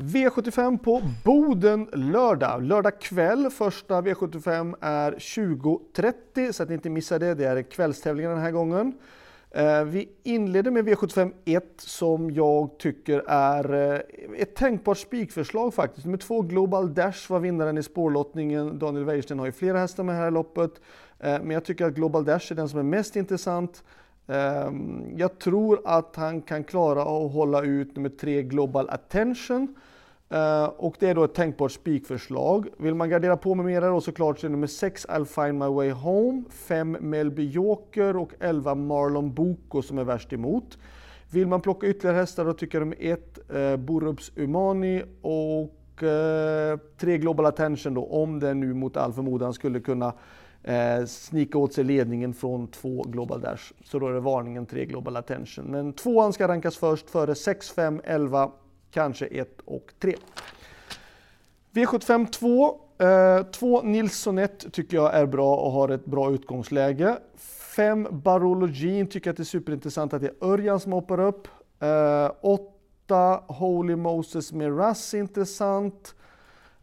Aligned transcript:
V75 0.00 0.78
på 0.78 1.02
Boden 1.24 1.88
lördag. 1.92 2.62
Lördag 2.62 3.00
kväll. 3.00 3.50
Första 3.50 4.00
V75 4.00 4.74
är 4.80 5.12
20.30 5.12 6.52
så 6.52 6.62
att 6.62 6.68
ni 6.68 6.74
inte 6.74 6.90
missar 6.90 7.18
det. 7.18 7.34
Det 7.34 7.44
är 7.44 7.62
kvällstävlingen 7.62 8.30
den 8.30 8.40
här 8.40 8.50
gången. 8.50 8.92
Eh, 9.50 9.84
vi 9.84 10.08
inleder 10.22 10.70
med 10.70 10.88
V75 10.88 11.32
1 11.44 11.64
som 11.78 12.30
jag 12.30 12.78
tycker 12.78 13.24
är 13.28 13.94
eh, 13.94 14.00
ett 14.36 14.54
tänkbart 14.54 14.98
spikförslag 14.98 15.74
faktiskt. 15.74 16.06
Nummer 16.06 16.18
två 16.18 16.42
Global 16.42 16.94
Dash 16.94 17.30
var 17.30 17.40
vinnaren 17.40 17.78
i 17.78 17.82
spårlottningen. 17.82 18.78
Daniel 18.78 19.04
Wäjersten 19.04 19.38
har 19.38 19.46
ju 19.46 19.52
flera 19.52 19.78
hästar 19.78 20.04
med 20.04 20.16
här 20.16 20.28
i 20.28 20.30
loppet. 20.30 20.72
Eh, 21.18 21.38
men 21.42 21.50
jag 21.50 21.64
tycker 21.64 21.86
att 21.86 21.94
Global 21.94 22.24
Dash 22.24 22.52
är 22.52 22.56
den 22.56 22.68
som 22.68 22.78
är 22.78 22.82
mest 22.82 23.16
intressant. 23.16 23.82
Ehm, 24.30 25.04
jag 25.16 25.38
tror 25.38 25.80
att 25.84 26.16
han 26.16 26.42
kan 26.42 26.64
klara 26.64 27.02
att 27.02 27.32
hålla 27.32 27.62
ut 27.62 27.96
nummer 27.96 28.08
tre 28.08 28.42
Global 28.42 28.90
Attention. 28.90 29.74
Uh, 30.34 30.64
och 30.64 30.96
det 30.98 31.08
är 31.08 31.14
då 31.14 31.24
ett 31.24 31.34
tänkbart 31.34 31.72
spikförslag. 31.72 32.68
Vill 32.78 32.94
man 32.94 33.10
gardera 33.10 33.36
på 33.36 33.54
med 33.54 33.66
mera 33.66 33.88
då 33.88 34.00
såklart 34.00 34.38
så 34.38 34.46
är 34.46 34.50
nummer 34.50 34.66
6 34.66 35.06
I'll 35.06 35.24
find 35.24 35.58
my 35.58 35.66
way 35.66 35.90
home, 35.90 36.42
5 36.50 36.96
Melby 37.00 37.48
Joker 37.50 38.16
och 38.16 38.32
11 38.40 38.74
Marlon 38.74 39.34
Boko 39.34 39.82
som 39.82 39.98
är 39.98 40.04
värst 40.04 40.32
emot. 40.32 40.78
Vill 41.30 41.46
man 41.46 41.60
plocka 41.60 41.86
ytterligare 41.86 42.16
hästar 42.16 42.44
då 42.44 42.52
tycker 42.52 42.78
jag 42.78 42.88
nummer 42.88 43.12
1 43.12 43.38
eh, 43.54 43.76
Borups 43.76 44.32
Umani 44.36 45.02
och 45.22 46.02
eh, 46.02 46.78
3 46.98 47.18
Global 47.18 47.46
Attention 47.46 47.94
då 47.94 48.04
om 48.04 48.40
den 48.40 48.60
nu 48.60 48.74
mot 48.74 48.96
all 48.96 49.12
förmodan 49.12 49.52
skulle 49.52 49.80
kunna 49.80 50.12
eh, 50.62 51.04
snika 51.06 51.58
åt 51.58 51.72
sig 51.72 51.84
ledningen 51.84 52.34
från 52.34 52.68
2 52.68 53.02
Global 53.02 53.40
Dash. 53.40 53.72
Så 53.84 53.98
då 53.98 54.08
är 54.08 54.12
det 54.12 54.20
varningen 54.20 54.66
3 54.66 54.84
Global 54.84 55.16
Attention. 55.16 55.64
Men 55.64 55.92
tvåan 55.92 56.32
ska 56.32 56.48
rankas 56.48 56.76
först 56.76 57.10
före 57.10 57.34
6, 57.34 57.70
5, 57.70 58.00
11 58.04 58.50
kanske 58.90 59.26
1 59.26 59.60
och 59.64 59.92
3. 59.98 60.14
V75 61.72 62.30
2. 62.30 62.80
Eh, 62.98 63.42
2 63.42 63.82
Nilssonet 63.82 64.72
tycker 64.72 64.96
jag 64.96 65.14
är 65.14 65.26
bra 65.26 65.56
och 65.56 65.72
har 65.72 65.88
ett 65.88 66.04
bra 66.04 66.30
utgångsläge. 66.30 67.18
5 67.76 68.08
Barologin 68.10 69.06
tycker 69.06 69.28
jag 69.28 69.32
att 69.32 69.36
det 69.36 69.42
är 69.42 69.44
superintressant 69.44 70.14
att 70.14 70.20
det 70.20 70.28
är 70.28 70.46
Örjan 70.46 70.80
som 70.80 70.92
hoppar 70.92 71.20
upp. 71.20 71.48
8 72.40 72.64
eh, 73.10 73.56
Holy 73.56 73.96
Moses 73.96 74.52
Miraz 74.52 75.14
intressant. 75.14 76.14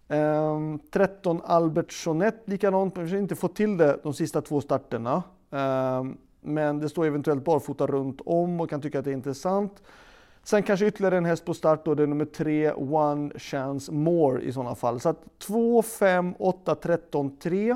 Ehm, 0.08 0.80
13 0.92 1.42
Albert 1.44 1.92
Sonett 1.92 2.44
likadant, 2.46 2.96
men 2.96 3.06
vi 3.06 3.12
har 3.12 3.18
inte 3.18 3.36
fått 3.36 3.56
till 3.56 3.78
det 3.78 4.00
de 4.04 4.14
sista 4.14 4.42
två 4.42 4.62
starterna. 4.62 5.24
Ehm, 5.52 6.18
men 6.42 6.80
det 6.80 6.90
står 6.90 7.06
eventuellt 7.06 7.44
barfota 7.44 7.88
runt 7.88 8.22
om 8.26 8.62
och 8.62 8.70
kan 8.70 8.82
tycka 8.82 9.00
att 9.00 9.06
det 9.06 9.12
är 9.12 9.16
intressant. 9.16 9.82
Sen 10.50 10.64
kanske 10.64 10.86
ytterligare 10.86 11.18
en 11.18 11.26
häst 11.26 11.46
på 11.46 11.54
start 11.54 11.86
då, 11.86 11.96
det 11.96 12.04
är 12.04 12.08
nummer 12.08 12.26
3, 12.26 12.72
One 12.74 13.40
Chance 13.40 13.92
More 13.92 14.42
i 14.42 14.52
sådana 14.52 14.76
fall. 14.76 15.00
Så 15.00 15.10
att 15.10 15.40
2, 15.40 15.82
5, 15.82 16.36
8, 16.40 16.76
13, 16.76 17.38
3. 17.38 17.70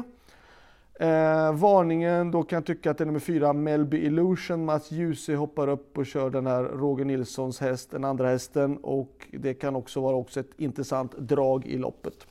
Eh, 1.00 1.54
varningen, 1.54 2.32
då 2.32 2.44
kan 2.44 2.58
jag 2.58 2.66
tycka 2.66 2.92
att 2.92 2.98
det 2.98 3.04
är 3.04 3.06
nummer 3.06 3.20
4, 3.20 3.54
Melby 3.54 3.98
Illusion. 3.98 4.66
Mats 4.66 4.92
Djuse 4.92 5.36
hoppar 5.36 5.68
upp 5.68 5.98
och 5.98 6.06
kör 6.06 6.30
den 6.30 6.48
här 6.48 6.64
Roger 6.64 7.06
Nilssons 7.06 7.60
häst, 7.60 7.92
den 7.92 8.04
andra 8.04 8.28
hästen. 8.28 8.78
Och 8.78 9.28
det 9.32 9.54
kan 9.54 9.76
också 9.76 10.02
vara 10.02 10.16
också 10.16 10.40
ett 10.40 10.52
intressant 10.58 11.18
drag 11.18 11.66
i 11.66 11.78
loppet. 11.78 12.28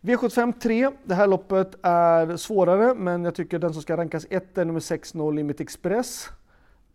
V75 0.00 0.52
3. 0.60 0.90
Det 1.04 1.14
här 1.14 1.26
loppet 1.26 1.74
är 1.82 2.36
svårare, 2.36 2.94
men 2.94 3.24
jag 3.24 3.34
tycker 3.34 3.58
den 3.58 3.72
som 3.72 3.82
ska 3.82 3.96
rankas 3.96 4.26
1 4.30 4.58
är 4.58 4.64
nummer 4.64 4.80
6, 4.80 5.14
No 5.14 5.30
Limit 5.30 5.60
Express. 5.60 6.28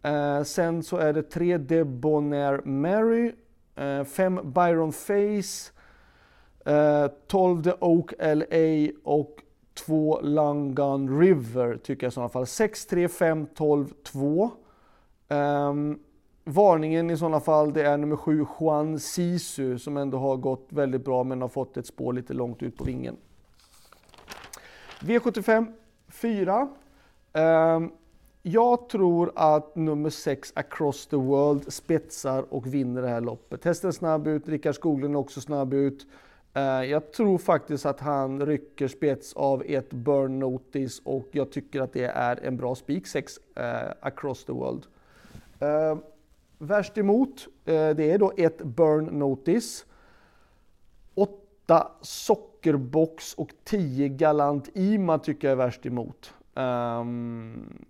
Eh, 0.08 0.44
sen 0.44 0.83
så 0.83 0.97
är 0.97 1.13
det 1.13 1.23
tre 1.23 1.58
Debonair 1.58 2.61
Mary, 2.66 3.33
eh, 3.75 4.03
fem 4.03 4.39
Byron 4.44 4.94
Face, 4.94 5.72
eh, 6.66 7.08
12 7.27 7.63
The 7.63 7.73
Oak 7.80 8.13
LA 8.19 8.91
och 9.03 9.44
två 9.73 10.19
Langan 10.22 11.19
River 11.19 11.78
tycker 11.78 12.06
jag 12.06 12.12
i 12.12 12.13
sådana 12.13 12.29
fall. 12.29 12.46
6, 12.46 12.85
3, 12.85 13.07
5, 13.07 13.47
12, 13.56 13.94
2. 14.03 14.51
Um, 15.29 16.00
varningen 16.44 17.09
i 17.09 17.17
sådana 17.17 17.40
fall 17.40 17.73
det 17.73 17.84
är 17.84 17.97
nummer 17.97 18.16
7 18.16 18.46
Juan 18.59 19.00
Sisu 19.00 19.79
som 19.79 19.97
ändå 19.97 20.17
har 20.17 20.38
gått 20.38 20.67
väldigt 20.69 21.06
bra 21.06 21.23
men 21.23 21.41
har 21.41 21.50
fått 21.50 21.78
ett 21.78 21.88
spår 21.88 22.13
lite 22.13 22.34
långt 22.34 22.63
ut 22.63 22.78
på 22.78 22.84
vingen. 22.84 23.17
V75 25.00 25.73
4. 26.09 26.67
Um, 27.34 27.91
jag 28.47 28.90
tror 28.90 29.31
att 29.35 29.75
nummer 29.75 30.09
6 30.09 30.53
Across 30.56 31.08
the 31.08 31.16
World 31.16 31.74
spetsar 31.74 32.53
och 32.53 32.68
vinner 32.68 33.02
det 33.02 33.08
här 33.08 33.22
loppet. 33.22 33.63
Hästen 33.66 33.88
är 33.88 33.91
snabb 33.91 34.28
ut, 34.28 34.47
Rickard 34.47 34.75
Skoglund 34.75 35.16
är 35.16 35.19
också 35.19 35.41
snabb 35.41 35.74
ut. 35.74 36.08
Eh, 36.53 36.62
jag 36.63 37.12
tror 37.12 37.38
faktiskt 37.38 37.85
att 37.85 38.00
han 38.00 38.46
rycker 38.46 38.88
spets 38.88 39.34
av 39.34 39.63
ett 39.66 39.90
burn 39.90 40.40
notice 40.40 41.02
och 41.06 41.28
jag 41.31 41.52
tycker 41.52 41.81
att 41.81 41.94
det 41.94 42.06
är 42.06 42.44
en 42.44 42.58
bra 42.58 42.75
spik 42.75 43.08
6 43.08 43.40
eh, 43.56 43.63
Across 44.02 44.46
the 44.46 44.52
World. 44.53 44.85
Uh, 45.62 45.97
värst 46.58 46.97
emot, 46.97 47.47
det 47.64 48.12
är 48.12 48.18
då 48.18 48.31
ett 48.38 48.58
burn 48.58 49.06
notice. 49.06 49.85
8 51.16 51.91
sockerbox 52.02 53.34
och 53.34 53.53
10 53.64 54.09
galant 54.09 54.69
Ima 54.74 55.19
tycker 55.19 55.47
jag 55.47 55.52
är 55.52 55.66
värst 55.66 55.85
emot. 55.85 56.34
Um, 56.53 57.88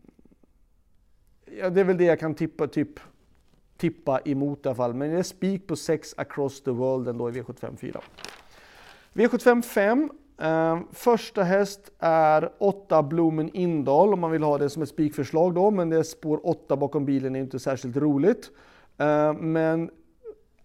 ja, 1.60 1.70
det 1.70 1.80
är 1.80 1.86
väl 1.86 1.98
det 1.98 2.04
jag 2.04 2.20
kan 2.20 2.36
tippa, 2.36 2.68
typ, 2.68 3.00
tippa 3.78 4.20
emot 4.26 4.66
i 4.66 4.70
alla 4.70 4.76
fall. 4.76 4.94
Men 4.94 5.12
det 5.12 5.20
är 5.20 5.24
spik 5.24 5.68
på 5.68 5.76
6 5.76 6.14
across 6.18 6.64
the 6.64 6.72
world 6.72 7.08
ändå 7.08 7.30
i 7.30 7.34
V75 7.34 7.78
4. 7.78 8.02
V75 9.14 9.62
5. 9.62 10.10
Eh, 10.42 10.80
första 10.92 11.44
häst 11.44 11.92
är 12.00 12.50
8 12.58 13.04
Blomen 13.04 13.50
Indal 13.54 14.14
om 14.14 14.20
man 14.20 14.32
vill 14.32 14.44
ha 14.44 14.58
det 14.58 14.70
som 14.70 14.82
ett 14.82 14.90
spikförslag 14.90 15.54
då. 15.54 15.72
Men 15.72 15.90
det 15.90 15.98
är 15.98 16.04
spår 16.04 16.40
8 16.44 16.76
bakom 16.76 17.06
bilen 17.06 17.36
är 17.36 17.40
inte 17.40 17.60
särskilt 17.60 17.98
roligt. 17.98 18.52
Eh, 18.98 19.34
men 19.34 19.90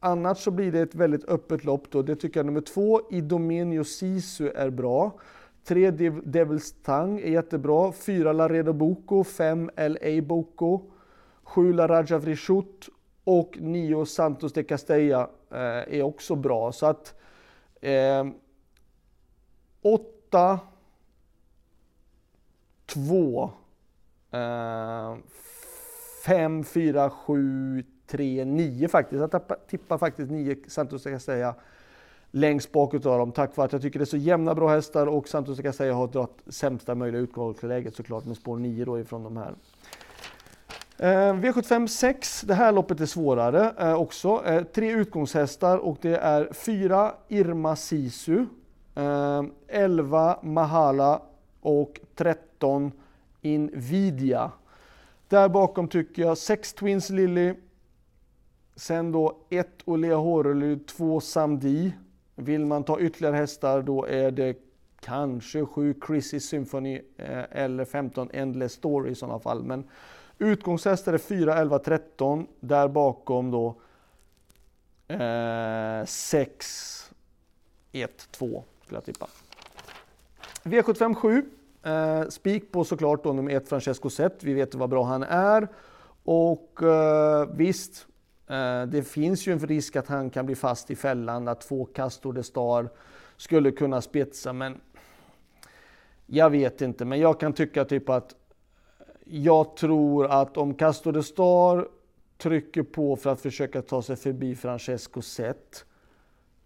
annars 0.01 0.39
så 0.39 0.51
blir 0.51 0.73
det 0.73 0.81
ett 0.81 0.95
väldigt 0.95 1.29
öppet 1.29 1.65
lopp 1.65 1.91
då. 1.91 2.03
Det 2.03 2.17
tycker 2.17 2.41
jag 2.41 2.47
nummer 2.47 2.61
2 2.61 3.01
Idomenio 3.11 3.85
Sisu 3.85 4.49
är 4.49 4.71
bra. 4.71 5.19
3 5.65 5.91
Devils 6.25 6.75
Tang 6.83 7.21
är 7.21 7.31
jättebra. 7.31 7.93
4 7.93 8.33
Laredo 8.33 8.73
Boko, 8.73 9.25
5 9.25 9.71
LA 9.77 10.23
Boko, 10.23 10.81
7 11.43 11.73
La 11.73 11.89
Raja 11.89 12.19
Vrishut 12.19 12.89
och 13.25 13.57
9 13.61 14.07
Santos 14.07 14.53
de 14.53 14.65
Castella 14.65 15.31
eh, 15.51 15.99
är 15.99 16.03
också 16.03 16.35
bra. 16.35 16.73
Så 16.73 16.87
att 16.87 17.15
8, 19.83 20.61
2, 22.87 23.51
5, 26.25 26.65
4, 26.65 27.11
7, 27.11 27.85
3, 28.07 28.45
9 28.45 28.89
faktiskt. 28.89 29.21
Jag 29.33 29.43
tippar 29.69 29.99
faktiskt 29.99 30.31
9 30.31 30.57
Santos 30.69 31.03
de 31.03 31.11
Castella 31.11 31.55
längst 32.33 32.73
bak 32.73 32.95
utav 32.95 33.19
dem 33.19 33.33
tack 33.33 33.57
vare 33.57 33.67
att 33.67 33.73
jag 33.73 33.83
tycker 33.83 33.99
det 33.99 34.03
är 34.03 34.07
så 34.07 34.17
jämna 34.17 34.55
bra 34.55 34.69
hästar 34.69 35.07
och 35.07 35.29
samtidigt 35.29 35.57
så 35.57 35.63
kan 35.63 35.73
säga 35.73 35.95
har 35.95 36.09
dragit 36.09 36.43
sämsta 36.47 36.95
möjliga 36.95 37.23
utgångsläget 37.23 37.95
såklart 37.95 38.25
med 38.25 38.37
spår 38.37 38.57
9 38.59 38.85
då 38.85 39.01
ifrån 39.01 39.23
de 39.23 39.37
här. 39.37 39.55
Eh, 40.99 41.35
V75 41.35 41.87
6, 41.87 42.41
det 42.41 42.55
här 42.55 42.73
loppet 42.73 43.01
är 43.01 43.07
svårare 43.07 43.75
eh, 43.79 43.95
också. 43.95 44.43
Eh, 44.47 44.63
tre 44.63 44.91
utgångshästar 44.93 45.79
och 45.79 45.99
det 46.01 46.17
är 46.17 46.53
4 46.53 47.15
Irma 47.29 47.77
Sisu, 47.77 48.47
eh, 48.95 49.43
11 49.69 50.39
Mahala 50.43 51.23
och 51.61 52.01
13 52.15 52.93
Invidia. 53.41 54.53
Där 55.29 55.49
bakom 55.49 55.89
tycker 55.89 56.23
jag 56.23 56.39
6 56.39 56.73
Twins 56.73 57.11
Lily, 57.11 57.55
sen 58.77 59.13
då 59.13 59.37
1 59.51 59.69
Olea 59.85 60.17
Horely, 60.17 60.79
2 60.79 61.21
Samdi, 61.21 61.93
vill 62.45 62.67
man 62.67 62.85
ta 62.85 63.01
ytterligare 63.01 63.37
hästar 63.37 63.83
då 63.83 64.07
är 64.07 64.31
det 64.31 64.57
kanske 65.01 65.67
7 65.67 65.95
Chrissy 66.07 66.41
Symphony 66.41 67.01
eh, 67.17 67.45
eller 67.51 67.85
15 67.85 68.31
Endless 68.33 68.73
Story 68.73 69.11
i 69.11 69.15
sådana 69.15 69.39
fall. 69.39 69.63
Men 69.63 69.85
utgångshästar 70.39 71.13
är 71.13 71.19
4, 71.19 71.59
11, 71.59 71.79
13. 71.79 72.47
Där 72.61 72.89
bakom 72.89 73.51
då 73.51 73.75
eh, 75.09 76.05
6, 76.07 77.13
1, 77.93 78.29
2 78.31 78.65
skulle 78.85 78.97
jag 78.97 79.05
tippa. 79.05 79.27
V75 80.63 81.15
7. 81.15 81.45
Eh, 81.83 82.29
spik 82.29 82.73
på 82.73 82.85
såklart 82.85 83.25
då 83.25 83.33
nummer 83.33 83.53
1 83.53 83.69
Francesco 83.69 84.11
Zet. 84.11 84.45
Vi 84.45 84.55
vet 84.55 84.75
vad 84.75 84.91
bra 84.91 85.05
han 85.05 85.23
är. 85.23 85.69
Och 86.25 86.83
eh, 86.83 87.49
visst, 87.55 88.07
Eh, 88.53 88.87
det 88.87 89.03
finns 89.03 89.49
ju 89.49 89.53
en 89.53 89.59
risk 89.59 89.97
att 89.97 90.09
han 90.09 90.31
kan 90.31 90.47
bli 90.47 90.55
fast 90.55 90.91
i 90.91 90.97
fällan, 90.97 91.49
att 91.49 91.61
två 91.61 91.85
Castor 91.85 92.33
de 92.33 92.43
Star 92.43 92.89
skulle 93.37 93.71
kunna 93.71 94.01
spetsa, 94.01 94.53
men 94.53 94.81
jag 96.27 96.51
vet 96.51 96.81
inte. 96.81 97.05
Men 97.05 97.21
jag 97.21 97.41
kan 97.41 97.53
tycka 97.53 97.85
typ 97.85 98.09
att 98.09 98.35
jag 99.25 99.77
tror 99.77 100.27
att 100.27 100.57
om 100.57 100.75
Castor 100.75 101.13
de 101.13 101.23
Star 101.23 101.89
trycker 102.39 102.83
på 102.83 103.17
för 103.17 103.31
att 103.31 103.41
försöka 103.41 103.83
ta 103.83 104.03
sig 104.03 104.17
förbi 104.17 104.55
Francesco 104.55 105.23
Zet 105.23 105.85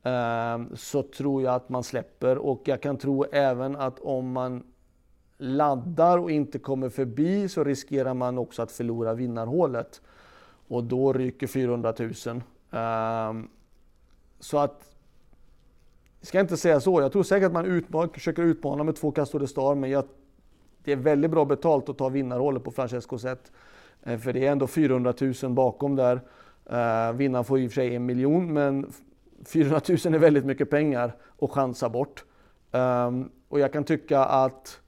ehm, 0.02 0.76
så 0.76 1.02
tror 1.02 1.42
jag 1.42 1.54
att 1.54 1.68
man 1.68 1.82
släpper 1.82 2.38
och 2.38 2.62
jag 2.64 2.82
kan 2.82 2.96
tro 2.96 3.24
även 3.24 3.76
att 3.76 3.98
om 4.00 4.32
man 4.32 4.62
laddar 5.38 6.18
och 6.18 6.30
inte 6.30 6.58
kommer 6.58 6.88
förbi 6.88 7.48
så 7.48 7.64
riskerar 7.64 8.14
man 8.14 8.38
också 8.38 8.62
att 8.62 8.72
förlora 8.72 9.14
vinnarhålet 9.14 10.00
och 10.68 10.84
då 10.84 11.12
ryker 11.12 11.46
400 11.46 11.94
000. 11.98 12.42
Ehm, 12.70 13.48
så 14.40 14.58
att, 14.58 14.90
jag 16.20 16.28
ska 16.28 16.40
inte 16.40 16.56
säga 16.56 16.80
så, 16.80 17.00
jag 17.00 17.12
tror 17.12 17.22
säkert 17.22 17.46
att 17.46 17.52
man 17.52 17.66
utman, 17.66 18.08
försöker 18.08 18.42
utmana 18.42 18.84
med 18.84 18.96
två 18.96 19.12
Castore 19.12 19.46
Star, 19.46 19.74
men 19.74 19.90
jag, 19.90 20.04
det 20.84 20.92
är 20.92 20.96
väldigt 20.96 21.30
bra 21.30 21.44
betalt 21.44 21.88
att 21.88 21.98
ta 21.98 22.08
vinnarrollen 22.08 22.62
på 22.62 22.70
Francesco 22.70 23.18
Zet. 23.18 23.52
Eh, 24.02 24.18
för 24.18 24.32
det 24.32 24.46
är 24.46 24.52
ändå 24.52 24.66
400 24.66 25.14
000 25.42 25.52
bakom 25.52 25.96
där. 25.96 26.20
Uh, 26.72 27.16
vinnaren 27.16 27.44
får 27.44 27.58
i 27.58 27.66
och 27.66 27.70
för 27.70 27.74
sig 27.74 27.96
en 27.96 28.06
miljon, 28.06 28.52
men 28.52 28.92
400 29.44 29.80
000 29.88 30.14
är 30.14 30.18
väldigt 30.18 30.44
mycket 30.44 30.70
pengar 30.70 31.16
att 31.40 31.50
chansa 31.50 31.88
bort. 31.88 32.24
Um, 32.70 33.30
och 33.48 33.60
jag 33.60 33.72
kan 33.72 33.84
tycka 33.84 34.24
att 34.24 34.80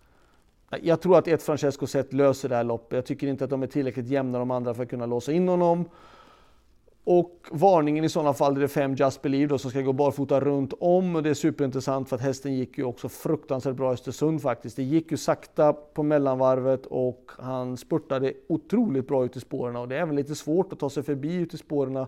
jag 0.83 1.01
tror 1.01 1.19
att 1.19 1.29
ett 1.29 1.43
Francesco 1.43 1.87
Zet 1.87 2.13
löser 2.13 2.49
det 2.49 2.57
här 2.57 2.65
loppet. 2.65 2.97
Jag 2.97 3.07
tycker 3.07 3.27
inte 3.27 3.45
att 3.45 3.51
de 3.51 3.63
är 3.63 3.67
tillräckligt 3.67 4.07
jämna 4.07 4.39
de 4.39 4.51
andra 4.51 4.75
för 4.75 4.83
att 4.83 4.91
kunna 4.91 5.07
låsa 5.07 5.33
in 5.33 5.49
honom. 5.49 5.85
Och 7.05 7.47
varningen 7.51 8.05
i 8.05 8.09
sådana 8.09 8.35
fall 8.35 8.57
är 8.57 8.61
det 8.61 8.69
fem 8.69 8.95
Just 8.95 9.23
Believe 9.23 9.47
då, 9.47 9.59
som 9.59 9.71
ska 9.71 9.81
gå 9.81 9.93
barfota 9.93 10.41
runt 10.41 10.73
om. 10.81 11.17
Och 11.17 11.23
det 11.23 11.31
är 11.31 11.35
superintressant 11.35 12.09
för 12.09 12.17
att 12.17 12.23
hästen 12.23 12.55
gick 12.55 12.79
ju 12.79 12.85
också 12.85 13.09
fruktansvärt 13.09 13.77
bra 13.77 13.91
i 13.91 13.93
Östersund 13.93 14.43
faktiskt. 14.43 14.77
Det 14.77 14.83
gick 14.83 15.11
ju 15.11 15.17
sakta 15.17 15.73
på 15.73 16.03
mellanvarvet 16.03 16.87
och 16.87 17.31
han 17.39 17.77
spurtade 17.77 18.33
otroligt 18.49 19.09
bra 19.09 19.25
ut 19.25 19.37
i 19.37 19.41
spåren. 19.41 19.77
Och 19.77 19.89
det 19.89 19.97
är 19.97 20.03
även 20.03 20.17
lite 20.17 20.35
svårt 20.35 20.73
att 20.73 20.79
ta 20.79 20.91
sig 20.91 21.03
förbi 21.03 21.35
ut 21.35 21.55
i 21.55 21.59
spåren 21.59 22.07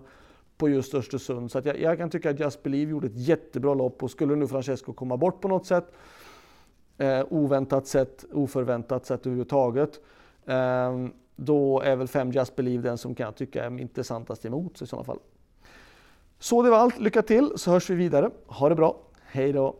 på 0.57 0.69
just 0.69 0.93
Östersund. 0.93 1.51
Så 1.51 1.57
att 1.57 1.65
jag, 1.65 1.79
jag 1.79 1.97
kan 1.97 2.09
tycka 2.09 2.29
att 2.29 2.39
Just 2.39 2.63
Believe 2.63 2.91
gjorde 2.91 3.07
ett 3.07 3.17
jättebra 3.17 3.73
lopp 3.73 4.03
och 4.03 4.11
skulle 4.11 4.35
nu 4.35 4.47
Francesco 4.47 4.93
komma 4.93 5.17
bort 5.17 5.41
på 5.41 5.47
något 5.47 5.65
sätt 5.65 5.93
eh, 6.97 7.25
oväntat 7.29 7.87
sätt, 7.87 8.25
oförväntat 8.33 9.05
sätt 9.05 9.25
överhuvudtaget. 9.25 9.99
Eh, 10.45 11.07
då 11.35 11.81
är 11.81 11.95
väl 11.95 12.07
5 12.07 12.31
Just 12.31 12.55
Believe 12.55 12.83
den 12.83 12.97
som 12.97 13.15
kan 13.15 13.25
jag 13.25 13.35
tycka 13.35 13.65
är 13.65 13.79
intressantast 13.79 14.45
emot 14.45 14.81
i 14.81 14.87
sådana 14.87 15.03
fall. 15.03 15.19
Så 16.39 16.61
det 16.61 16.69
var 16.69 16.77
allt. 16.77 16.99
Lycka 16.99 17.21
till 17.21 17.51
så 17.55 17.71
hörs 17.71 17.89
vi 17.89 17.95
vidare. 17.95 18.29
Ha 18.45 18.69
det 18.69 18.75
bra. 18.75 18.97
Hej 19.21 19.53
då! 19.53 19.75